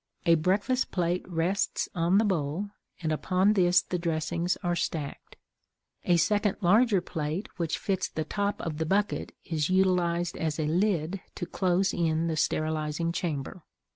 [0.25, 2.71] A breakfast plate rests on the bowl,
[3.03, 5.35] and upon this the dressings are stacked;
[6.05, 10.65] a second larger plate which fits the top of the bucket is utilized as a
[10.65, 13.61] lid to close in the sterilizing chamber.